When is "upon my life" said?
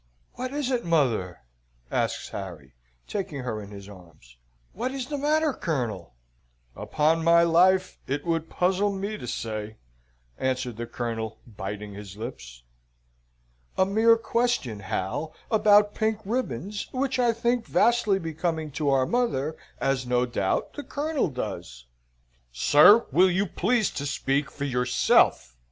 6.75-7.99